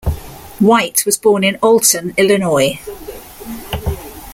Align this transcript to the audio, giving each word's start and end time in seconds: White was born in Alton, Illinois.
White 0.57 1.05
was 1.05 1.15
born 1.15 1.43
in 1.43 1.57
Alton, 1.61 2.15
Illinois. 2.17 2.79